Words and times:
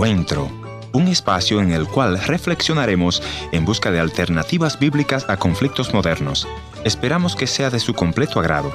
Encuentro, 0.00 0.48
un 0.94 1.08
espacio 1.08 1.60
en 1.60 1.72
el 1.72 1.86
cual 1.86 2.18
reflexionaremos 2.18 3.22
en 3.52 3.66
busca 3.66 3.90
de 3.90 4.00
alternativas 4.00 4.78
bíblicas 4.78 5.26
a 5.28 5.36
conflictos 5.36 5.92
modernos. 5.92 6.48
Esperamos 6.86 7.36
que 7.36 7.46
sea 7.46 7.68
de 7.68 7.80
su 7.80 7.92
completo 7.92 8.40
agrado. 8.40 8.72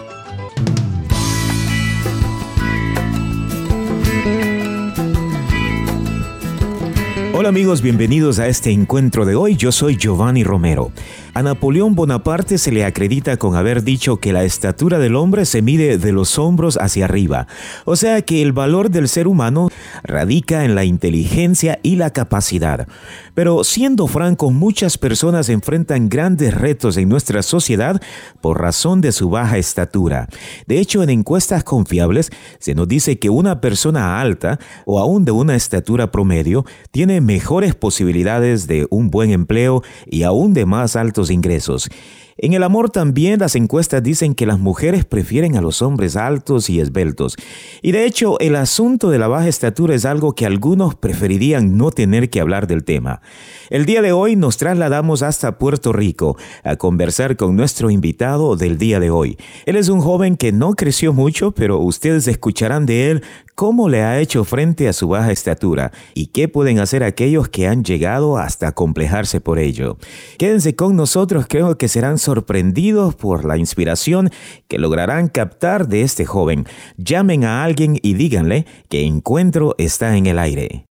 Hola 7.34 7.50
amigos, 7.50 7.82
bienvenidos 7.82 8.38
a 8.38 8.48
este 8.48 8.70
encuentro 8.70 9.26
de 9.26 9.34
hoy. 9.34 9.56
Yo 9.56 9.72
soy 9.72 9.98
Giovanni 9.98 10.44
Romero. 10.44 10.92
A 11.38 11.44
Napoleón 11.44 11.96
Bonaparte 11.96 12.58
se 12.58 12.72
le 12.72 12.86
acredita 12.86 13.36
con 13.36 13.58
haber 13.58 13.84
dicho 13.84 14.22
que 14.22 14.32
la 14.32 14.46
estatura 14.46 15.00
del 15.00 15.18
hombre 15.18 15.44
se 15.44 15.62
mide 15.62 15.98
de 15.98 16.14
los 16.14 16.40
hombros 16.40 16.78
hacia 16.80 17.04
arriba, 17.04 17.46
o 17.84 17.98
sea 17.98 18.22
que 18.22 18.42
el 18.42 18.54
valor 18.54 18.90
del 18.90 19.10
ser 19.10 19.28
humano 19.28 19.68
radica 20.04 20.64
en 20.64 20.76
la 20.76 20.86
inteligencia 20.86 21.78
y 21.84 21.98
la 21.98 22.12
capacidad. 22.12 22.88
Pero 23.34 23.66
siendo 23.66 24.08
franco, 24.08 24.50
muchas 24.50 24.98
personas 24.98 25.50
enfrentan 25.50 26.08
grandes 26.08 26.54
retos 26.54 26.96
en 26.96 27.10
nuestra 27.10 27.44
sociedad 27.44 28.02
por 28.40 28.62
razón 28.62 29.02
de 29.02 29.12
su 29.12 29.30
baja 29.30 29.58
estatura. 29.58 30.30
De 30.68 30.80
hecho, 30.80 31.04
en 31.04 31.10
encuestas 31.10 31.66
confiables 31.66 32.32
se 32.60 32.76
nos 32.76 32.88
dice 32.88 33.20
que 33.20 33.30
una 33.30 33.60
persona 33.60 34.22
alta 34.22 34.58
o 34.86 35.02
aún 35.02 35.26
de 35.26 35.32
una 35.32 35.58
estatura 35.58 36.12
promedio 36.12 36.64
tiene 36.92 37.20
mejores 37.20 37.76
posibilidades 37.76 38.68
de 38.68 38.88
un 38.90 39.10
buen 39.10 39.32
empleo 39.32 39.84
y 40.06 40.24
aún 40.24 40.54
de 40.54 40.66
más 40.66 40.96
altos 40.96 41.25
ingresos. 41.30 41.90
En 42.38 42.52
el 42.52 42.64
amor 42.64 42.90
también 42.90 43.40
las 43.40 43.56
encuestas 43.56 44.04
dicen 44.04 44.36
que 44.36 44.46
las 44.46 44.60
mujeres 44.60 45.06
prefieren 45.06 45.56
a 45.56 45.62
los 45.62 45.82
hombres 45.82 46.18
altos 46.18 46.70
y 46.70 46.82
esbeltos. 46.82 47.38
Y 47.82 47.94
de 47.94 48.06
hecho, 48.06 48.38
el 48.42 48.58
asunto 48.58 49.10
de 49.10 49.18
la 49.18 49.30
baja 49.30 49.48
estatura 49.48 49.96
es 49.96 50.04
algo 50.04 50.36
que 50.36 50.46
algunos 50.46 50.96
preferirían 50.96 51.78
no 51.78 51.92
tener 51.92 52.30
que 52.30 52.42
hablar 52.42 52.68
del 52.68 52.84
tema. 52.84 53.22
El 53.70 53.86
día 53.86 54.02
de 54.02 54.12
hoy 54.12 54.36
nos 54.36 54.58
trasladamos 54.58 55.22
hasta 55.22 55.58
Puerto 55.58 55.94
Rico 55.94 56.36
a 56.66 56.76
conversar 56.76 57.38
con 57.38 57.56
nuestro 57.56 57.90
invitado 57.90 58.58
del 58.58 58.78
día 58.78 59.00
de 59.00 59.12
hoy. 59.12 59.38
Él 59.66 59.78
es 59.78 59.88
un 59.88 60.02
joven 60.02 60.36
que 60.36 60.52
no 60.52 60.74
creció 60.74 61.14
mucho, 61.14 61.54
pero 61.54 61.80
ustedes 61.80 62.28
escucharán 62.28 62.86
de 62.86 63.12
él 63.12 63.24
cómo 63.56 63.88
le 63.88 64.04
ha 64.04 64.20
hecho 64.20 64.44
frente 64.44 64.90
a 64.90 64.94
su 64.94 65.08
baja 65.08 65.32
estatura 65.32 65.94
y 66.14 66.28
qué 66.28 66.50
pueden 66.50 66.80
hacer 66.80 67.04
aquellos 67.04 67.48
que 67.48 67.68
han 67.68 67.86
llegado 67.86 68.38
hasta 68.38 68.74
complejarse 68.74 69.40
por 69.40 69.58
ello. 69.58 69.98
Quédense 70.38 70.76
con 70.76 70.98
nosotros, 70.98 71.46
creo 71.48 71.78
que 71.78 71.88
serán 71.88 72.20
sorprendidos 72.26 73.16
por 73.16 73.46
la 73.46 73.58
inspiración 73.58 74.30
que 74.68 74.78
lograrán 74.78 75.30
captar 75.30 75.88
de 75.88 76.02
este 76.02 76.26
joven. 76.26 76.66
Llamen 76.98 77.46
a 77.46 77.64
alguien 77.64 77.98
y 78.02 78.16
díganle 78.16 78.66
que 78.90 79.06
Encuentro 79.06 79.76
está 79.78 80.18
en 80.18 80.26
el 80.26 80.40
aire. 80.40 80.86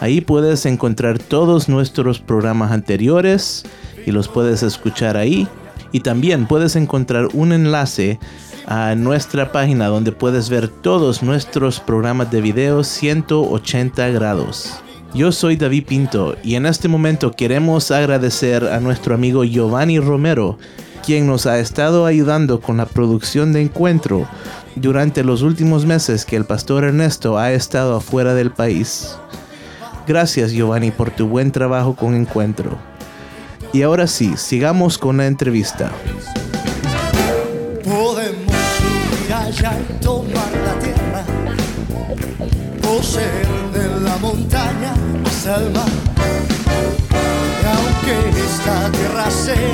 Ahí 0.00 0.20
puedes 0.20 0.66
encontrar 0.66 1.18
todos 1.18 1.68
nuestros 1.68 2.20
programas 2.20 2.70
anteriores 2.70 3.64
y 4.06 4.12
los 4.12 4.28
puedes 4.28 4.62
escuchar 4.62 5.16
ahí. 5.16 5.48
Y 5.90 5.98
también 6.00 6.46
puedes 6.46 6.76
encontrar 6.76 7.26
un 7.32 7.52
enlace 7.52 8.20
a 8.66 8.94
nuestra 8.94 9.50
página 9.50 9.88
donde 9.88 10.12
puedes 10.12 10.48
ver 10.48 10.68
todos 10.68 11.24
nuestros 11.24 11.80
programas 11.80 12.30
de 12.30 12.40
video 12.40 12.84
180 12.84 14.10
grados. 14.10 14.80
Yo 15.14 15.32
soy 15.32 15.56
David 15.56 15.86
Pinto 15.86 16.36
y 16.42 16.54
en 16.54 16.66
este 16.66 16.86
momento 16.86 17.32
queremos 17.32 17.90
agradecer 17.90 18.64
a 18.64 18.78
nuestro 18.78 19.14
amigo 19.14 19.42
Giovanni 19.42 19.98
Romero, 19.98 20.58
quien 21.04 21.26
nos 21.26 21.46
ha 21.46 21.58
estado 21.58 22.04
ayudando 22.04 22.60
con 22.60 22.76
la 22.76 22.86
producción 22.86 23.52
de 23.52 23.62
Encuentro 23.62 24.28
durante 24.76 25.24
los 25.24 25.42
últimos 25.42 25.86
meses 25.86 26.24
que 26.24 26.36
el 26.36 26.44
pastor 26.44 26.84
Ernesto 26.84 27.38
ha 27.38 27.52
estado 27.52 27.96
afuera 27.96 28.34
del 28.34 28.50
país. 28.50 29.16
Gracias 30.06 30.52
Giovanni 30.52 30.90
por 30.90 31.10
tu 31.10 31.26
buen 31.26 31.52
trabajo 31.52 31.96
con 31.96 32.14
Encuentro. 32.14 32.76
Y 33.72 33.82
ahora 33.82 34.06
sí, 34.06 34.34
sigamos 34.36 34.98
con 34.98 35.16
la 35.16 35.26
entrevista. 35.26 35.90
Salva. 45.38 45.84
Y 47.62 47.66
aunque 47.66 48.14
esta 48.40 48.90
tierra 48.90 49.30
sea 49.30 49.67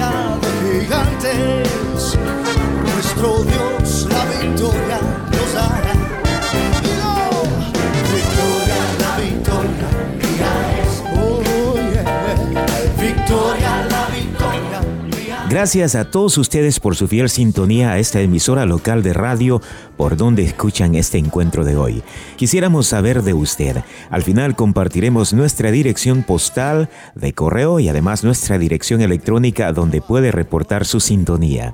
Gracias 15.55 15.95
a 15.95 16.11
todos 16.11 16.37
ustedes 16.37 16.81
por 16.81 16.97
su 16.97 17.07
fiel 17.07 17.31
sintonía 17.31 17.93
a 17.93 18.01
esta 18.01 18.21
emisora 18.21 18.67
local 18.67 19.05
de 19.05 19.13
radio 19.13 19.63
por 19.97 20.17
donde 20.17 20.43
escuchan 20.43 20.97
este 20.97 21.19
encuentro 21.19 21.63
de 21.63 21.77
hoy. 21.77 22.03
Quisiéramos 22.35 22.89
saber 22.89 23.23
de 23.23 23.35
usted. 23.35 23.85
Al 24.11 24.25
final 24.25 24.57
compartiremos 24.57 25.33
nuestra 25.33 25.71
dirección 25.71 26.25
postal 26.25 26.89
de 27.15 27.35
correo 27.35 27.79
y 27.79 27.89
además 27.89 28.25
nuestra 28.25 28.59
dirección 28.59 29.01
electrónica 29.01 29.73
donde 29.73 30.01
puede 30.01 30.33
reportar 30.33 30.87
su 30.87 30.99
sintonía. 30.99 31.73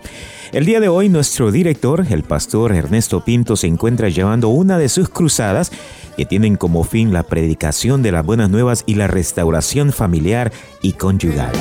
El 0.53 0.67
día 0.67 0.81
de 0.81 0.89
hoy 0.89 1.09
nuestro 1.09 1.51
director, 1.51 2.05
el 2.11 2.23
pastor 2.23 2.73
Ernesto 2.73 3.25
Pinto, 3.25 3.57
se 3.57 3.69
encuentra 3.69 4.11
llevando 4.11 4.51
una 4.51 4.77
de 4.77 4.91
sus 4.91 5.09
cruzadas 5.09 5.73
que 6.19 6.27
tienen 6.27 6.57
como 6.57 6.85
fin 6.85 7.15
la 7.15 7.23
predicación 7.23 8.03
de 8.03 8.13
las 8.13 8.27
buenas 8.27 8.51
nuevas 8.51 8.83
y 8.85 8.97
la 8.97 9.07
restauración 9.07 9.91
familiar 9.91 10.53
y 10.83 10.93
conyugal. 10.93 11.53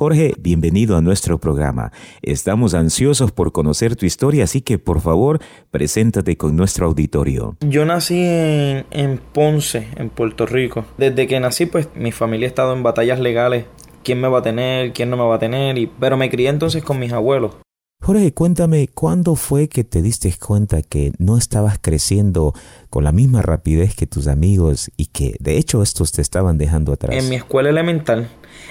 Jorge, 0.00 0.32
bienvenido 0.38 0.96
a 0.96 1.02
nuestro 1.02 1.38
programa. 1.38 1.92
Estamos 2.22 2.72
ansiosos 2.72 3.32
por 3.32 3.52
conocer 3.52 3.96
tu 3.96 4.06
historia, 4.06 4.44
así 4.44 4.62
que 4.62 4.78
por 4.78 5.02
favor, 5.02 5.40
preséntate 5.70 6.38
con 6.38 6.56
nuestro 6.56 6.86
auditorio. 6.86 7.58
Yo 7.60 7.84
nací 7.84 8.18
en, 8.18 9.20
Ponce, 9.32 9.88
en 9.96 10.08
Puerto 10.08 10.46
Rico. 10.46 10.86
Desde 10.96 11.26
que 11.26 11.38
nací, 11.38 11.66
pues 11.66 11.90
mi 11.94 12.12
familia 12.12 12.46
ha 12.46 12.48
estado 12.48 12.72
en 12.72 12.82
batallas 12.82 13.20
legales. 13.20 13.66
¿Quién 14.02 14.22
me 14.22 14.28
va 14.28 14.38
a 14.38 14.42
tener? 14.42 14.94
¿Quién 14.94 15.10
no 15.10 15.18
me 15.18 15.24
va 15.24 15.34
a 15.34 15.38
tener? 15.38 15.76
Y, 15.76 15.86
pero 15.86 16.16
me 16.16 16.30
crié 16.30 16.48
entonces 16.48 16.82
con 16.82 16.98
mis 16.98 17.12
abuelos. 17.12 17.56
Jorge, 18.02 18.32
cuéntame, 18.32 18.88
¿cuándo 18.88 19.34
fue 19.36 19.68
que 19.68 19.84
te 19.84 20.00
diste 20.00 20.32
cuenta 20.32 20.80
que 20.80 21.12
no 21.18 21.36
estabas 21.36 21.78
creciendo 21.78 22.54
con 22.88 23.04
la 23.04 23.12
misma 23.12 23.42
rapidez 23.42 23.94
que 23.94 24.06
tus 24.06 24.26
amigos 24.26 24.90
y 24.96 25.06
que 25.06 25.36
de 25.38 25.58
hecho 25.58 25.82
estos 25.82 26.10
te 26.10 26.22
estaban 26.22 26.56
dejando 26.56 26.94
atrás? 26.94 27.14
En 27.14 27.28
mi 27.28 27.36
escuela 27.36 27.68
elemental 27.68 28.28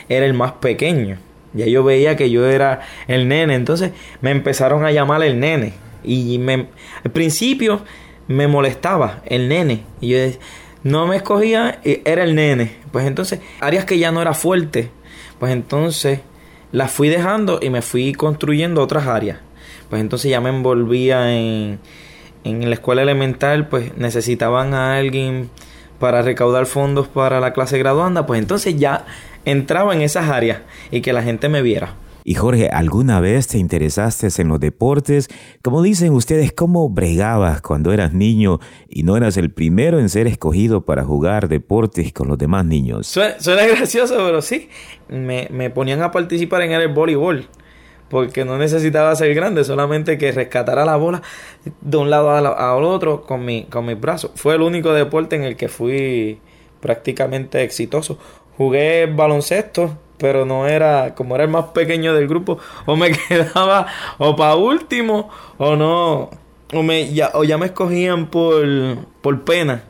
era 0.10 0.26
el 0.26 0.34
más 0.34 0.54
pequeño. 0.54 1.20
Ya 1.54 1.68
yo 1.68 1.84
veía 1.84 2.16
que 2.16 2.32
yo 2.32 2.48
era 2.48 2.82
el 3.08 3.28
nene. 3.28 3.54
Entonces 3.54 3.92
me 4.22 4.32
empezaron 4.32 4.84
a 4.84 4.92
llamar 4.92 5.22
el 5.22 5.40
nene. 5.40 5.74
Y 6.04 6.40
me, 6.40 6.68
al 7.04 7.12
principio 7.12 7.82
me 8.28 8.48
molestaba 8.48 9.22
el 9.26 9.48
nene. 9.48 9.84
Y 10.02 10.10
yo 10.10 10.18
no 10.84 11.06
me 11.06 11.18
escogía, 11.18 11.80
era 11.84 12.24
el 12.24 12.34
nene. 12.34 12.78
Pues 12.92 13.06
entonces, 13.06 13.42
áreas 13.60 13.86
que 13.86 14.00
ya 14.00 14.12
no 14.12 14.22
era 14.24 14.34
fuerte, 14.34 14.90
pues 15.38 15.54
entonces 15.54 16.22
las 16.72 16.92
fui 16.92 17.10
dejando 17.10 17.60
y 17.62 17.70
me 17.70 17.82
fui 17.82 18.14
construyendo 18.14 18.82
otras 18.82 19.08
áreas. 19.08 19.40
Pues 19.90 20.02
entonces 20.02 20.30
ya 20.30 20.42
me 20.42 20.50
envolvía 20.50 21.36
en, 21.36 21.80
en 22.44 22.70
la 22.70 22.76
escuela 22.76 23.02
elemental, 23.02 23.68
pues 23.68 23.98
necesitaban 23.98 24.74
a 24.74 24.98
alguien 24.98 25.50
para 26.00 26.22
recaudar 26.22 26.66
fondos 26.66 27.08
para 27.08 27.40
la 27.40 27.54
clase 27.54 27.78
graduanda, 27.78 28.26
pues 28.26 28.40
entonces 28.40 28.78
ya 28.78 29.06
entraba 29.46 29.94
en 29.94 30.02
esas 30.02 30.30
áreas 30.30 30.60
y 30.92 31.02
que 31.02 31.14
la 31.14 31.24
gente 31.24 31.50
me 31.50 31.62
viera. 31.62 31.94
Y 32.30 32.36
Jorge, 32.36 32.70
¿alguna 32.70 33.20
vez 33.20 33.48
te 33.48 33.58
interesaste 33.58 34.28
en 34.40 34.50
los 34.50 34.60
deportes? 34.60 35.30
Como 35.64 35.82
dicen 35.82 36.14
ustedes, 36.14 36.54
¿cómo 36.54 36.88
bregabas 36.88 37.60
cuando 37.60 37.92
eras 37.92 38.14
niño 38.14 38.60
y 38.88 39.02
no 39.02 39.18
eras 39.18 39.36
el 39.38 39.50
primero 39.50 39.98
en 39.98 40.10
ser 40.10 40.28
escogido 40.28 40.86
para 40.86 41.04
jugar 41.04 41.48
deportes 41.48 42.14
con 42.14 42.28
los 42.28 42.38
demás 42.38 42.66
niños? 42.66 43.08
Suena, 43.08 43.66
gracioso, 43.76 44.14
pero 44.18 44.44
sí. 44.44 44.70
Me, 45.08 45.72
ponían 45.72 46.04
a 46.04 46.12
participar 46.12 46.62
en 46.62 46.74
el 46.74 46.90
voleibol. 46.90 47.48
porque 48.10 48.46
no 48.46 48.60
necesitaba 48.60 49.16
ser 49.16 49.34
grande, 49.34 49.64
solamente 49.64 50.20
que 50.20 50.32
rescatara 50.32 50.86
la 50.86 50.98
bola 50.98 51.24
de 51.82 51.98
un 51.98 52.12
lado 52.12 52.30
al 52.30 52.84
otro 52.84 53.24
con, 53.24 53.44
mi, 53.44 53.64
con 53.64 53.88
mis 53.88 54.00
brazos. 54.00 54.30
Fue 54.36 54.54
el 54.54 54.62
único 54.62 54.94
deporte 54.94 55.36
en 55.36 55.46
el 55.46 55.56
que 55.56 55.68
fui 55.68 56.40
prácticamente 56.80 57.64
exitoso. 57.64 58.20
Jugué 58.56 59.08
baloncesto, 59.08 59.98
pero 60.20 60.46
no 60.46 60.68
era, 60.68 61.16
como 61.16 61.36
era 61.36 61.46
el 61.46 61.50
más 61.50 61.66
pequeño 61.66 62.14
del 62.14 62.28
grupo, 62.28 62.60
o 62.86 62.96
me 62.96 63.12
quedaba 63.28 63.88
o 64.18 64.36
para 64.36 64.56
último, 64.56 65.30
o 65.58 65.76
no, 65.76 66.30
o, 66.74 66.84
me, 66.84 67.12
ya, 67.14 67.32
o 67.34 67.44
ya 67.44 67.58
me 67.58 67.68
escogían 67.68 68.28
por, 68.28 68.64
por 69.22 69.42
pena. 69.42 69.84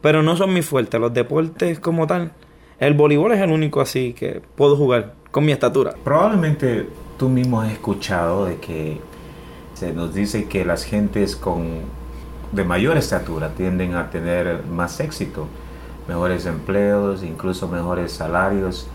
Pero 0.00 0.22
no 0.22 0.36
son 0.36 0.52
mis 0.52 0.66
fuertes, 0.66 1.00
los 1.00 1.12
deportes 1.12 1.80
como 1.80 2.06
tal. 2.06 2.32
El 2.78 2.94
voleibol 2.94 3.32
es 3.32 3.40
el 3.40 3.50
único 3.50 3.80
así 3.80 4.12
que 4.12 4.40
puedo 4.54 4.76
jugar 4.76 5.14
con 5.30 5.44
mi 5.44 5.52
estatura. 5.52 5.94
Probablemente 6.04 6.88
tú 7.18 7.28
mismo 7.28 7.60
has 7.60 7.72
escuchado 7.72 8.46
de 8.46 8.56
que 8.58 9.00
se 9.74 9.92
nos 9.92 10.14
dice 10.14 10.46
que 10.46 10.64
las 10.64 10.84
gentes 10.84 11.34
con 11.34 11.98
de 12.52 12.64
mayor 12.64 12.96
estatura 12.96 13.50
tienden 13.50 13.94
a 13.94 14.10
tener 14.10 14.64
más 14.64 15.00
éxito, 15.00 15.46
mejores 16.06 16.46
empleos, 16.46 17.22
incluso 17.22 17.68
mejores 17.68 18.12
salarios. 18.12 18.88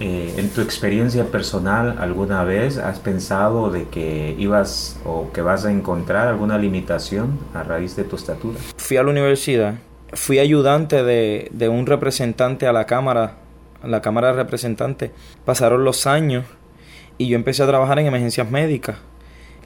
Eh, 0.00 0.34
en 0.38 0.48
tu 0.48 0.62
experiencia 0.62 1.26
personal, 1.26 1.96
¿alguna 2.00 2.42
vez 2.42 2.78
has 2.78 2.98
pensado 2.98 3.70
de 3.70 3.84
que 3.84 4.34
ibas 4.38 4.98
o 5.04 5.30
que 5.30 5.42
vas 5.42 5.66
a 5.66 5.70
encontrar 5.70 6.26
alguna 6.26 6.56
limitación 6.56 7.38
a 7.52 7.62
raíz 7.62 7.96
de 7.96 8.04
tu 8.04 8.16
estatura? 8.16 8.58
Fui 8.78 8.96
a 8.96 9.02
la 9.02 9.10
universidad, 9.10 9.74
fui 10.14 10.38
ayudante 10.38 11.04
de, 11.04 11.48
de 11.52 11.68
un 11.68 11.84
representante 11.84 12.66
a 12.66 12.72
la 12.72 12.86
Cámara, 12.86 13.36
a 13.82 13.88
la 13.88 14.00
Cámara 14.00 14.28
de 14.28 14.34
Representantes. 14.34 15.10
Pasaron 15.44 15.84
los 15.84 16.06
años 16.06 16.46
y 17.18 17.28
yo 17.28 17.36
empecé 17.36 17.62
a 17.62 17.66
trabajar 17.66 17.98
en 17.98 18.06
emergencias 18.06 18.50
médicas. 18.50 18.96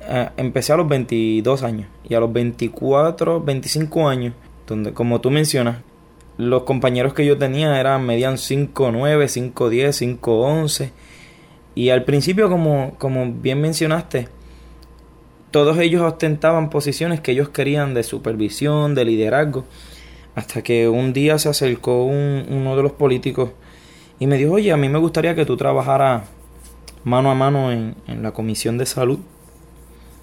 Eh, 0.08 0.30
empecé 0.36 0.72
a 0.72 0.76
los 0.76 0.88
22 0.88 1.62
años 1.62 1.88
y 2.02 2.14
a 2.14 2.18
los 2.18 2.32
24, 2.32 3.40
25 3.40 4.08
años, 4.08 4.34
donde 4.66 4.92
como 4.92 5.20
tú 5.20 5.30
mencionas, 5.30 5.76
los 6.36 6.64
compañeros 6.64 7.14
que 7.14 7.24
yo 7.24 7.38
tenía 7.38 7.78
eran 7.78 8.04
medían 8.04 8.34
5'9, 8.34 9.52
5'10, 9.52 10.20
5'11 10.20 10.90
y 11.74 11.90
al 11.90 12.04
principio 12.04 12.48
como, 12.48 12.94
como 12.98 13.32
bien 13.32 13.60
mencionaste, 13.60 14.28
todos 15.50 15.78
ellos 15.78 16.02
ostentaban 16.02 16.70
posiciones 16.70 17.20
que 17.20 17.32
ellos 17.32 17.48
querían 17.48 17.94
de 17.94 18.02
supervisión, 18.02 18.94
de 18.94 19.04
liderazgo, 19.04 19.64
hasta 20.34 20.62
que 20.62 20.88
un 20.88 21.12
día 21.12 21.38
se 21.38 21.48
acercó 21.48 22.04
uno 22.04 22.76
de 22.76 22.82
los 22.82 22.92
políticos 22.92 23.50
y 24.18 24.26
me 24.26 24.36
dijo, 24.36 24.52
oye, 24.52 24.72
a 24.72 24.76
mí 24.76 24.88
me 24.88 24.98
gustaría 24.98 25.34
que 25.34 25.46
tú 25.46 25.56
trabajaras 25.56 26.24
mano 27.04 27.30
a 27.30 27.34
mano 27.34 27.70
en, 27.70 27.94
la 28.06 28.32
comisión 28.32 28.78
de 28.78 28.86
salud 28.86 29.18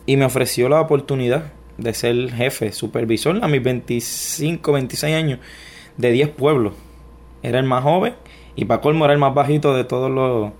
y 0.05 0.17
me 0.17 0.25
ofreció 0.25 0.67
la 0.67 0.81
oportunidad 0.81 1.53
de 1.77 1.93
ser 1.93 2.31
jefe, 2.31 2.71
supervisor 2.71 3.39
a 3.41 3.47
mis 3.47 3.63
25, 3.63 4.71
26 4.71 5.15
años 5.15 5.39
de 6.01 6.11
10 6.11 6.29
pueblos. 6.29 6.73
Era 7.43 7.59
el 7.59 7.65
más 7.65 7.83
joven 7.83 8.15
y 8.55 8.65
para 8.65 8.81
colmo 8.81 9.05
era 9.05 9.13
el 9.13 9.19
más 9.19 9.33
bajito 9.33 9.73
de 9.75 9.83
todos 9.83 10.11
los 10.11 10.51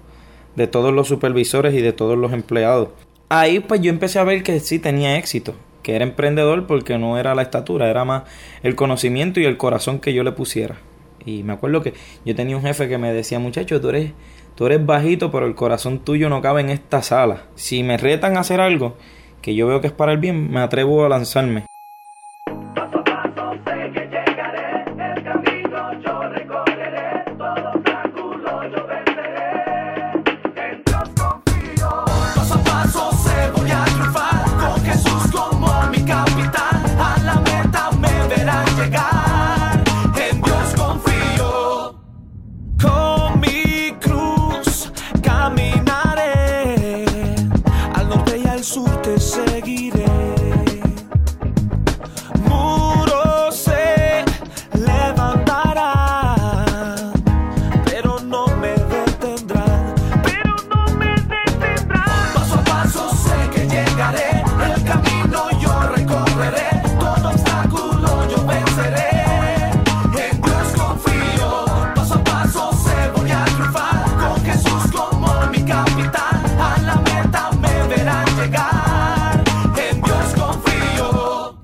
de 0.55 0.67
todos 0.67 0.93
los 0.93 1.07
supervisores 1.07 1.73
y 1.73 1.81
de 1.81 1.93
todos 1.93 2.17
los 2.17 2.33
empleados. 2.33 2.89
Ahí 3.29 3.59
pues 3.59 3.81
yo 3.81 3.89
empecé 3.89 4.19
a 4.19 4.23
ver 4.23 4.43
que 4.43 4.59
sí 4.59 4.79
tenía 4.79 5.17
éxito, 5.17 5.53
que 5.83 5.95
era 5.95 6.03
emprendedor 6.03 6.67
porque 6.67 6.97
no 6.97 7.17
era 7.17 7.35
la 7.35 7.41
estatura, 7.41 7.89
era 7.89 8.03
más 8.03 8.23
el 8.63 8.75
conocimiento 8.75 9.39
y 9.39 9.45
el 9.45 9.57
corazón 9.57 9.99
que 9.99 10.13
yo 10.13 10.23
le 10.23 10.31
pusiera. 10.33 10.77
Y 11.25 11.43
me 11.43 11.53
acuerdo 11.53 11.81
que 11.81 11.93
yo 12.25 12.35
tenía 12.35 12.57
un 12.57 12.63
jefe 12.63 12.89
que 12.89 12.97
me 12.97 13.13
decía, 13.13 13.39
muchacho, 13.39 13.79
tú 13.79 13.89
eres 13.89 14.11
Tú 14.55 14.65
eres 14.65 14.85
bajito, 14.85 15.31
pero 15.31 15.45
el 15.45 15.55
corazón 15.55 15.99
tuyo 15.99 16.29
no 16.29 16.41
cabe 16.41 16.61
en 16.61 16.69
esta 16.69 17.01
sala. 17.01 17.43
Si 17.55 17.83
me 17.83 17.97
retan 17.97 18.37
a 18.37 18.41
hacer 18.41 18.59
algo 18.59 18.95
que 19.41 19.55
yo 19.55 19.67
veo 19.67 19.81
que 19.81 19.87
es 19.87 19.93
para 19.93 20.11
el 20.11 20.17
bien, 20.17 20.51
me 20.51 20.59
atrevo 20.59 21.05
a 21.05 21.09
lanzarme. 21.09 21.65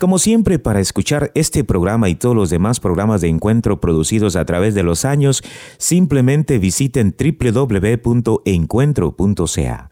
Como 0.07 0.19
siempre, 0.19 0.57
para 0.57 0.79
escuchar 0.79 1.31
este 1.35 1.65
programa 1.65 2.07
y 2.07 2.15
todos 2.15 2.33
los 2.33 2.49
demás 2.49 2.79
programas 2.79 3.19
de 3.19 3.27
encuentro 3.27 3.81
producidos 3.81 4.37
a 4.37 4.45
través 4.45 4.73
de 4.73 4.81
los 4.81 5.03
años, 5.03 5.43
simplemente 5.79 6.59
visiten 6.59 7.13
www.encuentro.ca. 7.19 9.89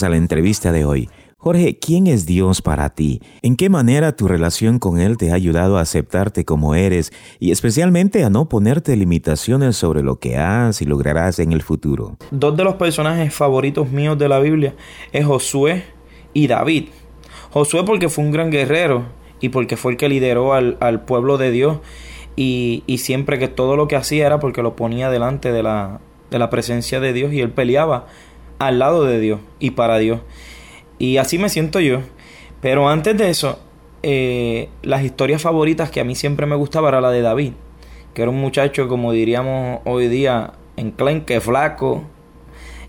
A 0.00 0.08
la 0.08 0.16
entrevista 0.16 0.72
de 0.72 0.86
hoy. 0.86 1.10
Jorge, 1.36 1.78
¿quién 1.78 2.06
es 2.06 2.24
Dios 2.24 2.62
para 2.62 2.88
ti? 2.88 3.20
¿En 3.42 3.56
qué 3.56 3.68
manera 3.68 4.16
tu 4.16 4.26
relación 4.26 4.78
con 4.78 4.98
Él 4.98 5.18
te 5.18 5.30
ha 5.30 5.34
ayudado 5.34 5.76
a 5.76 5.82
aceptarte 5.82 6.46
como 6.46 6.74
eres 6.74 7.12
y 7.38 7.50
especialmente 7.50 8.24
a 8.24 8.30
no 8.30 8.48
ponerte 8.48 8.96
limitaciones 8.96 9.76
sobre 9.76 10.02
lo 10.02 10.18
que 10.18 10.38
has 10.38 10.80
y 10.80 10.86
lograrás 10.86 11.40
en 11.40 11.52
el 11.52 11.60
futuro? 11.60 12.16
Dos 12.30 12.56
de 12.56 12.64
los 12.64 12.76
personajes 12.76 13.34
favoritos 13.34 13.90
míos 13.90 14.16
de 14.18 14.30
la 14.30 14.38
Biblia 14.38 14.74
es 15.12 15.26
Josué 15.26 15.84
y 16.32 16.46
David. 16.46 16.88
Josué 17.50 17.84
porque 17.84 18.08
fue 18.08 18.24
un 18.24 18.32
gran 18.32 18.50
guerrero 18.50 19.04
y 19.42 19.50
porque 19.50 19.76
fue 19.76 19.92
el 19.92 19.98
que 19.98 20.08
lideró 20.08 20.54
al, 20.54 21.04
pueblo 21.04 21.36
de 21.36 21.50
Dios 21.50 21.80
y, 22.34 22.82
siempre 22.96 23.38
que 23.38 23.48
todo 23.48 23.76
lo 23.76 23.88
que 23.88 23.96
hacía 23.96 24.24
era 24.24 24.40
porque 24.40 24.62
lo 24.62 24.74
ponía 24.74 25.10
delante 25.10 25.52
de 25.52 25.62
la, 25.62 26.00
de 26.30 26.38
la 26.38 26.48
presencia 26.48 26.98
de 26.98 27.12
Dios 27.12 27.34
y 27.34 27.42
él 27.42 27.50
peleaba 27.50 28.06
al 28.66 28.78
lado 28.78 29.04
de 29.04 29.20
Dios 29.20 29.40
y 29.58 29.72
para 29.72 29.98
Dios. 29.98 30.20
Y 30.98 31.16
así 31.16 31.38
me 31.38 31.48
siento 31.48 31.80
yo. 31.80 32.00
Pero 32.60 32.88
antes 32.88 33.16
de 33.16 33.30
eso, 33.30 33.58
eh, 34.02 34.68
las 34.82 35.02
historias 35.02 35.42
favoritas 35.42 35.90
que 35.90 36.00
a 36.00 36.04
mí 36.04 36.14
siempre 36.14 36.46
me 36.46 36.56
gustaba 36.56 36.88
era 36.88 37.00
la 37.00 37.10
de 37.10 37.22
David, 37.22 37.52
que 38.14 38.22
era 38.22 38.30
un 38.30 38.40
muchacho, 38.40 38.88
como 38.88 39.12
diríamos 39.12 39.80
hoy 39.84 40.08
día, 40.08 40.52
enclenque, 40.76 41.40
flaco, 41.40 42.04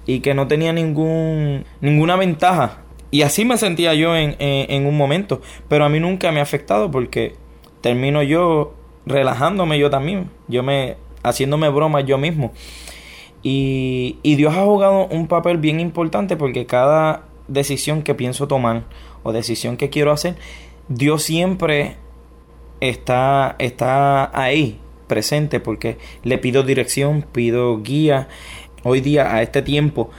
y 0.05 0.19
que 0.19 0.33
no 0.33 0.47
tenía 0.47 0.73
ningún, 0.73 1.65
ninguna 1.81 2.15
ventaja. 2.15 2.81
Y 3.09 3.21
así 3.21 3.45
me 3.45 3.57
sentía 3.57 3.93
yo 3.93 4.15
en, 4.15 4.35
en 4.39 4.85
un 4.85 4.97
momento. 4.97 5.41
Pero 5.67 5.85
a 5.85 5.89
mí 5.89 5.99
nunca 5.99 6.31
me 6.31 6.39
ha 6.39 6.43
afectado 6.43 6.89
porque 6.91 7.35
termino 7.81 8.23
yo 8.23 8.73
relajándome 9.05 9.77
yo 9.77 9.89
también. 9.89 10.29
Yo 10.47 10.63
me 10.63 10.97
haciéndome 11.23 11.69
bromas 11.69 12.05
yo 12.05 12.17
mismo. 12.17 12.51
Y, 13.43 14.17
Dios 14.23 14.55
ha 14.55 14.63
jugado 14.63 15.05
un 15.07 15.27
papel 15.27 15.57
bien 15.57 15.81
importante 15.81 16.37
porque 16.37 16.65
cada 16.65 17.25
decisión 17.49 18.01
que 18.01 18.15
pienso 18.15 18.47
tomar 18.47 18.85
o 19.21 19.33
decisión 19.33 19.75
que 19.75 19.89
quiero 19.89 20.11
hacer, 20.11 20.35
Dios 20.87 21.23
siempre 21.23 21.97
está, 22.79 23.55
está 23.59 24.31
ahí, 24.37 24.79
presente, 25.07 25.59
porque 25.59 25.97
le 26.23 26.37
pido 26.37 26.63
dirección, 26.63 27.25
pido 27.31 27.81
guía. 27.81 28.29
Hoy 28.83 29.01
día, 29.01 29.35
a 29.35 29.41
este 29.41 29.61
tiempo, 29.61 30.09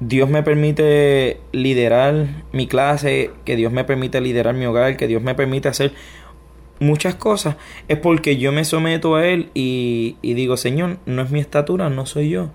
Dios 0.00 0.28
me 0.28 0.42
permite 0.42 1.40
liderar 1.52 2.44
mi 2.52 2.66
clase, 2.66 3.30
que 3.46 3.56
Dios 3.56 3.72
me 3.72 3.84
permite 3.84 4.20
liderar 4.20 4.54
mi 4.54 4.66
hogar, 4.66 4.98
que 4.98 5.06
Dios 5.06 5.22
me 5.22 5.34
permite 5.34 5.68
hacer 5.68 5.92
muchas 6.84 7.14
cosas, 7.14 7.56
es 7.88 7.98
porque 7.98 8.36
yo 8.36 8.52
me 8.52 8.64
someto 8.64 9.16
a 9.16 9.26
Él 9.26 9.50
y, 9.54 10.16
digo, 10.22 10.56
Señor, 10.56 10.98
no 11.06 11.22
es 11.22 11.30
mi 11.30 11.40
estatura, 11.40 11.90
no 11.90 12.06
soy 12.06 12.30
yo. 12.30 12.50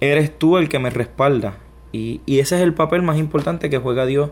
Eres 0.00 0.36
tú 0.36 0.58
el 0.58 0.68
que 0.68 0.78
me 0.78 0.90
respalda. 0.90 1.58
Y, 1.92 2.20
ese 2.26 2.56
es 2.56 2.62
el 2.62 2.74
papel 2.74 3.02
más 3.02 3.18
importante 3.18 3.70
que 3.70 3.78
juega 3.78 4.06
Dios 4.06 4.30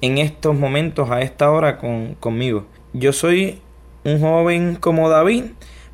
en 0.00 0.18
estos 0.18 0.56
momentos, 0.56 1.10
a 1.10 1.22
esta 1.22 1.50
hora 1.50 1.78
con, 1.78 2.14
conmigo. 2.20 2.66
Yo 2.92 3.12
soy 3.12 3.60
un 4.04 4.20
joven 4.20 4.76
como 4.76 5.08
David, 5.08 5.44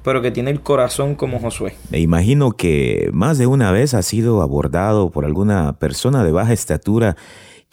pero 0.02 0.20
que 0.20 0.30
tiene 0.30 0.50
el 0.50 0.60
corazón 0.60 1.14
como 1.14 1.40
Josué. 1.40 1.74
Me 1.90 1.98
imagino 1.98 2.52
que 2.52 3.08
más 3.12 3.38
de 3.38 3.46
una 3.46 3.72
vez 3.72 3.94
ha 3.94 4.02
sido 4.02 4.42
abordado 4.42 5.10
por 5.10 5.24
alguna 5.24 5.78
persona 5.78 6.22
de 6.22 6.32
baja 6.32 6.52
estatura 6.52 7.16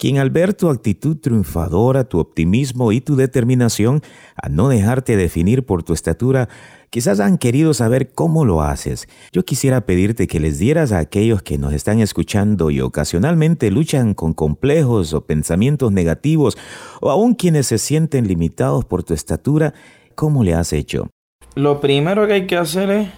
quien 0.02 0.18
al 0.18 0.30
ver 0.30 0.52
tu 0.52 0.68
actitud 0.68 1.16
triunfadora, 1.18 2.02
tu 2.02 2.18
optimismo 2.18 2.90
y 2.90 3.00
tu 3.00 3.14
determinación 3.14 4.02
a 4.34 4.48
no 4.48 4.68
dejarte 4.68 5.16
definir 5.16 5.64
por 5.64 5.84
tu 5.84 5.92
estatura, 5.92 6.48
quizás 6.90 7.20
han 7.20 7.38
querido 7.38 7.72
saber 7.72 8.10
cómo 8.12 8.44
lo 8.44 8.62
haces. 8.62 9.06
Yo 9.30 9.44
quisiera 9.44 9.86
pedirte 9.86 10.26
que 10.26 10.40
les 10.40 10.58
dieras 10.58 10.90
a 10.90 10.98
aquellos 10.98 11.42
que 11.42 11.56
nos 11.56 11.72
están 11.72 12.00
escuchando 12.00 12.72
y 12.72 12.80
ocasionalmente 12.80 13.70
luchan 13.70 14.14
con 14.14 14.34
complejos 14.34 15.14
o 15.14 15.24
pensamientos 15.24 15.92
negativos, 15.92 16.58
o 17.00 17.08
aún 17.08 17.36
quienes 17.36 17.68
se 17.68 17.78
sienten 17.78 18.26
limitados 18.26 18.84
por 18.84 19.04
tu 19.04 19.14
estatura, 19.14 19.72
cómo 20.16 20.42
le 20.42 20.54
has 20.54 20.72
hecho. 20.72 21.10
Lo 21.54 21.80
primero 21.80 22.26
que 22.26 22.32
hay 22.32 22.46
que 22.48 22.56
hacer 22.56 22.90
es 22.90 23.08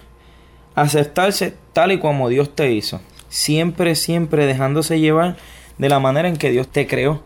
aceptarse 0.75 1.55
tal 1.73 1.93
y 1.93 1.99
como 1.99 2.29
Dios 2.29 2.53
te 2.53 2.71
hizo. 2.73 3.01
Siempre, 3.27 3.95
siempre 3.95 4.45
dejándose 4.45 4.99
llevar 4.99 5.37
de 5.77 5.89
la 5.89 5.99
manera 5.99 6.27
en 6.27 6.37
que 6.37 6.51
Dios 6.51 6.67
te 6.67 6.87
creó. 6.87 7.23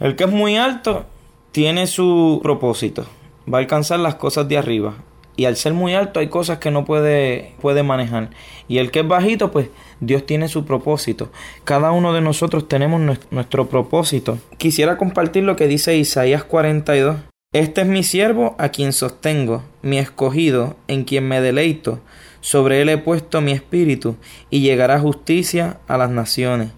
El 0.00 0.16
que 0.16 0.24
es 0.24 0.30
muy 0.30 0.56
alto 0.56 1.06
tiene 1.52 1.86
su 1.86 2.40
propósito. 2.42 3.06
Va 3.52 3.58
a 3.58 3.60
alcanzar 3.60 4.00
las 4.00 4.16
cosas 4.16 4.48
de 4.48 4.58
arriba. 4.58 4.94
Y 5.34 5.46
al 5.46 5.56
ser 5.56 5.72
muy 5.72 5.94
alto 5.94 6.20
hay 6.20 6.28
cosas 6.28 6.58
que 6.58 6.70
no 6.70 6.84
puede, 6.84 7.54
puede 7.60 7.82
manejar. 7.82 8.30
Y 8.68 8.78
el 8.78 8.90
que 8.90 9.00
es 9.00 9.08
bajito, 9.08 9.50
pues 9.50 9.68
Dios 10.00 10.26
tiene 10.26 10.48
su 10.48 10.64
propósito. 10.66 11.30
Cada 11.64 11.92
uno 11.92 12.12
de 12.12 12.20
nosotros 12.20 12.68
tenemos 12.68 13.00
nuestro 13.30 13.68
propósito. 13.68 14.38
Quisiera 14.58 14.98
compartir 14.98 15.44
lo 15.44 15.56
que 15.56 15.68
dice 15.68 15.96
Isaías 15.96 16.44
42. 16.44 17.16
Este 17.54 17.82
es 17.82 17.86
mi 17.86 18.02
siervo 18.02 18.56
a 18.58 18.70
quien 18.70 18.92
sostengo, 18.92 19.62
mi 19.82 19.98
escogido, 19.98 20.76
en 20.88 21.04
quien 21.04 21.28
me 21.28 21.40
deleito. 21.40 22.00
Sobre 22.40 22.82
él 22.82 22.88
he 22.88 22.98
puesto 22.98 23.40
mi 23.40 23.52
espíritu, 23.52 24.16
y 24.50 24.60
llegará 24.62 24.98
justicia 24.98 25.78
a 25.86 25.96
las 25.96 26.10
naciones. 26.10 26.70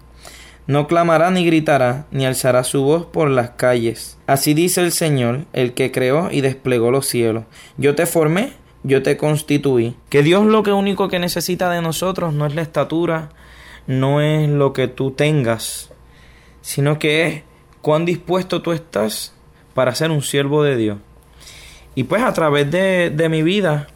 No 0.67 0.87
clamará 0.87 1.29
ni 1.29 1.45
gritará, 1.45 2.07
ni 2.09 2.25
alzará 2.25 2.63
su 2.63 2.81
voz 2.81 3.05
por 3.05 3.29
las 3.29 3.51
calles. 3.51 4.17
Así 4.25 4.55
dice 4.55 4.81
el 4.81 4.91
Señor, 4.91 5.45
el 5.53 5.73
que 5.73 5.91
creó 5.91 6.31
y 6.31 6.41
desplegó 6.41 6.89
los 6.89 7.05
cielos. 7.05 7.43
Yo 7.77 7.93
te 7.93 8.07
formé, 8.07 8.53
yo 8.83 9.03
te 9.03 9.15
constituí. 9.15 9.95
Que 10.09 10.23
Dios 10.23 10.45
lo 10.45 10.63
que 10.63 10.71
único 10.71 11.07
que 11.07 11.19
necesita 11.19 11.69
de 11.69 11.83
nosotros 11.83 12.33
no 12.33 12.47
es 12.47 12.55
la 12.55 12.63
estatura, 12.63 13.29
no 13.85 14.21
es 14.21 14.49
lo 14.49 14.73
que 14.73 14.87
tú 14.87 15.11
tengas, 15.11 15.91
sino 16.61 16.97
que 16.97 17.27
es 17.27 17.43
cuán 17.81 18.05
dispuesto 18.05 18.63
tú 18.63 18.71
estás 18.71 19.35
para 19.75 19.93
ser 19.93 20.09
un 20.09 20.23
siervo 20.23 20.63
de 20.63 20.77
Dios. 20.77 20.97
Y 21.93 22.05
pues 22.05 22.23
a 22.23 22.33
través 22.33 22.71
de, 22.71 23.11
de 23.11 23.29
mi 23.29 23.43
vida, 23.43 23.87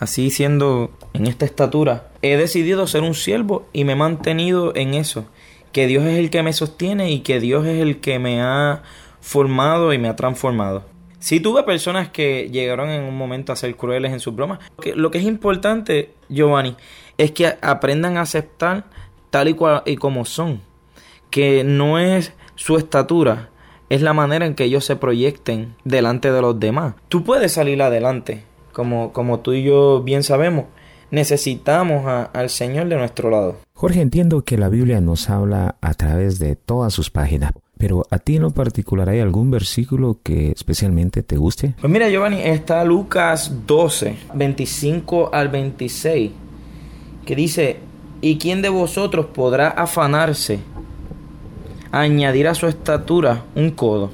así 0.00 0.30
siendo 0.30 0.90
en 1.12 1.28
esta 1.28 1.44
estatura, 1.44 2.08
he 2.22 2.36
decidido 2.36 2.86
ser 2.86 3.02
un 3.02 3.14
siervo 3.14 3.66
y 3.72 3.84
me 3.84 3.92
he 3.92 3.96
mantenido 3.96 4.74
en 4.74 4.94
eso. 4.94 5.26
Que 5.72 5.86
Dios 5.86 6.04
es 6.04 6.18
el 6.18 6.30
que 6.30 6.42
me 6.42 6.52
sostiene 6.52 7.10
y 7.10 7.20
que 7.20 7.40
Dios 7.40 7.66
es 7.66 7.80
el 7.80 8.00
que 8.00 8.18
me 8.18 8.40
ha 8.40 8.82
formado 9.20 9.92
y 9.92 9.98
me 9.98 10.08
ha 10.08 10.16
transformado. 10.16 10.84
Si 11.18 11.40
tuve 11.40 11.62
personas 11.62 12.08
que 12.08 12.50
llegaron 12.50 12.90
en 12.90 13.04
un 13.04 13.16
momento 13.16 13.52
a 13.52 13.56
ser 13.56 13.76
crueles 13.76 14.12
en 14.12 14.20
sus 14.20 14.34
bromas. 14.34 14.58
Lo 14.96 15.10
que 15.10 15.18
es 15.18 15.24
importante, 15.24 16.14
Giovanni, 16.28 16.76
es 17.16 17.30
que 17.30 17.54
aprendan 17.62 18.16
a 18.16 18.22
aceptar 18.22 18.86
tal 19.30 19.48
y, 19.48 19.54
cual, 19.54 19.82
y 19.86 19.96
como 19.96 20.24
son. 20.24 20.60
Que 21.30 21.62
no 21.64 21.98
es 21.98 22.32
su 22.56 22.76
estatura, 22.76 23.50
es 23.88 24.02
la 24.02 24.12
manera 24.12 24.46
en 24.46 24.54
que 24.54 24.64
ellos 24.64 24.84
se 24.84 24.96
proyecten 24.96 25.76
delante 25.84 26.32
de 26.32 26.42
los 26.42 26.58
demás. 26.58 26.94
Tú 27.08 27.24
puedes 27.24 27.52
salir 27.52 27.80
adelante, 27.82 28.44
como, 28.72 29.12
como 29.12 29.40
tú 29.40 29.52
y 29.52 29.62
yo 29.62 30.02
bien 30.02 30.22
sabemos. 30.22 30.66
Necesitamos 31.12 32.28
al 32.32 32.50
Señor 32.50 32.88
de 32.88 32.96
nuestro 32.96 33.30
lado. 33.30 33.58
Jorge, 33.74 34.00
entiendo 34.00 34.42
que 34.42 34.58
la 34.58 34.68
Biblia 34.68 35.00
nos 35.00 35.30
habla 35.30 35.76
a 35.80 35.94
través 35.94 36.40
de 36.40 36.56
todas 36.56 36.92
sus 36.92 37.10
páginas, 37.10 37.52
pero 37.78 38.04
a 38.10 38.18
ti 38.18 38.34
en 38.34 38.42
lo 38.42 38.50
particular 38.50 39.08
hay 39.08 39.20
algún 39.20 39.52
versículo 39.52 40.18
que 40.24 40.50
especialmente 40.50 41.22
te 41.22 41.36
guste? 41.36 41.74
Pues 41.80 41.92
mira, 41.92 42.08
Giovanni, 42.08 42.40
está 42.42 42.84
Lucas 42.84 43.52
12, 43.68 44.16
25 44.34 45.30
al 45.32 45.48
26, 45.50 46.32
que 47.24 47.36
dice, 47.36 47.76
¿y 48.20 48.38
quién 48.38 48.60
de 48.60 48.70
vosotros 48.70 49.26
podrá 49.26 49.68
afanarse 49.68 50.58
añadir 51.92 52.48
a 52.48 52.54
su 52.54 52.66
estatura 52.66 53.44
un 53.54 53.70
codo. 53.70 54.10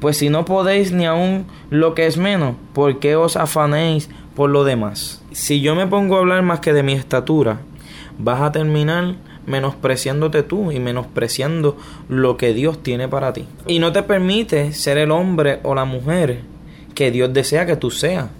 Pues 0.00 0.16
si 0.16 0.30
no 0.30 0.46
podéis 0.46 0.90
ni 0.90 1.04
aun 1.04 1.44
lo 1.68 1.94
que 1.94 2.06
es 2.06 2.16
menos, 2.16 2.56
¿por 2.72 2.98
qué 2.98 3.14
os 3.14 3.36
afanéis 3.36 4.08
por 4.40 4.48
lo 4.48 4.64
demás? 4.64 5.20
Si 5.32 5.60
yo 5.60 5.74
me 5.74 5.86
pongo 5.86 6.16
a 6.16 6.20
hablar 6.20 6.42
más 6.42 6.60
que 6.60 6.72
de 6.72 6.82
mi 6.82 6.94
estatura, 6.94 7.60
vas 8.16 8.40
a 8.40 8.50
terminar 8.50 9.16
menospreciándote 9.44 10.42
tú 10.42 10.72
y 10.72 10.80
menospreciando 10.80 11.76
lo 12.08 12.38
que 12.38 12.54
Dios 12.54 12.82
tiene 12.82 13.06
para 13.06 13.34
ti. 13.34 13.44
Y 13.66 13.80
no 13.80 13.92
te 13.92 14.02
permite 14.02 14.72
ser 14.72 14.96
el 14.96 15.10
hombre 15.10 15.60
o 15.62 15.74
la 15.74 15.84
mujer 15.84 16.40
que 16.94 17.10
Dios 17.10 17.30
desea 17.34 17.66
que 17.66 17.76
tú 17.76 17.90
seas. 17.90 18.30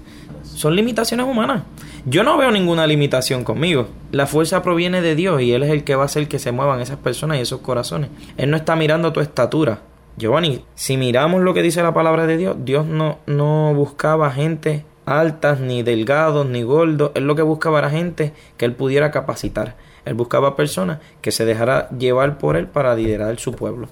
Son 0.42 0.74
limitaciones 0.74 1.26
humanas. 1.26 1.64
Yo 2.06 2.24
no 2.24 2.38
veo 2.38 2.50
ninguna 2.50 2.86
limitación 2.86 3.44
conmigo. 3.44 3.88
La 4.10 4.26
fuerza 4.26 4.62
proviene 4.62 5.02
de 5.02 5.14
Dios 5.14 5.42
y 5.42 5.52
Él 5.52 5.64
es 5.64 5.70
el 5.70 5.84
que 5.84 5.96
va 5.96 6.04
a 6.04 6.06
hacer 6.06 6.28
que 6.28 6.38
se 6.38 6.50
muevan 6.50 6.80
esas 6.80 6.96
personas 6.96 7.36
y 7.36 7.42
esos 7.42 7.60
corazones. 7.60 8.08
Él 8.38 8.50
no 8.50 8.56
está 8.56 8.74
mirando 8.74 9.12
tu 9.12 9.20
estatura. 9.20 9.82
Giovanni, 10.16 10.64
si 10.74 10.96
miramos 10.96 11.42
lo 11.42 11.52
que 11.52 11.60
dice 11.60 11.82
la 11.82 11.92
palabra 11.92 12.26
de 12.26 12.38
Dios, 12.38 12.56
Dios 12.60 12.86
no, 12.86 13.18
no 13.26 13.74
buscaba 13.74 14.30
gente 14.30 14.86
altas, 15.06 15.60
ni 15.60 15.82
delgados, 15.82 16.46
ni 16.46 16.62
gordos. 16.62 17.12
Él 17.14 17.24
lo 17.24 17.34
que 17.34 17.42
buscaba 17.42 17.78
era 17.78 17.90
gente 17.90 18.32
que 18.56 18.64
Él 18.64 18.74
pudiera 18.74 19.10
capacitar. 19.10 19.76
Él 20.04 20.14
buscaba 20.14 20.56
personas 20.56 20.98
que 21.20 21.32
se 21.32 21.44
dejara 21.44 21.88
llevar 21.90 22.38
por 22.38 22.56
Él 22.56 22.66
para 22.66 22.94
liderar 22.94 23.38
su 23.38 23.52
pueblo 23.52 23.88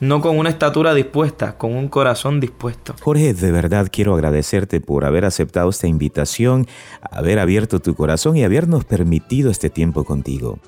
no 0.00 0.20
con 0.20 0.38
una 0.38 0.50
estatura 0.50 0.94
dispuesta, 0.94 1.56
con 1.56 1.74
un 1.74 1.88
corazón 1.88 2.40
dispuesto. 2.40 2.94
Jorge, 3.00 3.34
de 3.34 3.52
verdad 3.52 3.88
quiero 3.90 4.14
agradecerte 4.14 4.80
por 4.80 5.04
haber 5.04 5.24
aceptado 5.24 5.70
esta 5.70 5.86
invitación, 5.86 6.66
haber 7.00 7.38
abierto 7.38 7.80
tu 7.80 7.94
corazón 7.94 8.36
y 8.36 8.44
habernos 8.44 8.84
permitido 8.84 9.50
este 9.50 9.70
tiempo 9.70 10.04
contigo. 10.04 10.58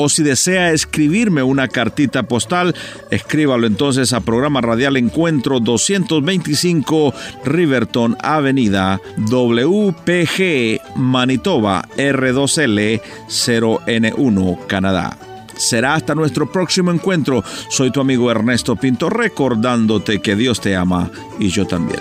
o 0.00 0.08
si 0.08 0.22
desea 0.22 0.70
escribirme 0.70 1.42
una 1.42 1.66
cartita 1.66 2.22
postal, 2.22 2.72
escríbalo 3.10 3.66
entonces 3.66 4.12
a 4.12 4.20
programa 4.20 4.60
radial 4.60 4.96
Encuentro 4.96 5.58
225 5.58 7.12
Riverton 7.44 8.16
Avenida 8.22 9.00
WPG 9.16 10.94
Manitoba 10.94 11.88
R2L 11.96 13.02
0N1 13.26 14.66
Canadá. 14.68 15.18
Será 15.56 15.94
hasta 15.94 16.14
nuestro 16.14 16.52
próximo 16.52 16.92
encuentro. 16.92 17.42
Soy 17.68 17.90
tu 17.90 18.00
amigo 18.00 18.30
Ernesto 18.30 18.76
Pinto 18.76 19.10
recordándote 19.10 20.20
que 20.20 20.36
Dios 20.36 20.60
te 20.60 20.76
ama 20.76 21.10
y 21.40 21.48
yo 21.48 21.66
también. 21.66 21.98